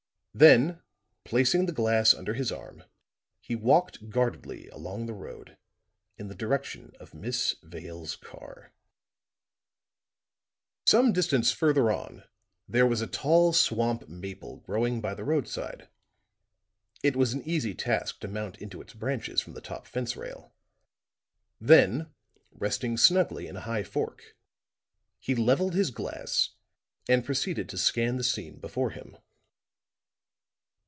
[0.33, 0.81] Then
[1.25, 2.85] placing the glass under his arm
[3.41, 5.57] he walked guardedly along the road
[6.17, 8.71] in the direction of Miss Vale's car.
[10.85, 12.23] Some distance further on
[12.65, 15.89] there was a tall swamp maple growing by the roadside;
[17.03, 20.53] it was an easy task to mount into its branches from the top fence rail;
[21.59, 22.09] then
[22.51, 24.37] resting snugly in a high fork,
[25.19, 26.51] he leveled his glass
[27.09, 29.17] and proceeded to scan the scene before him.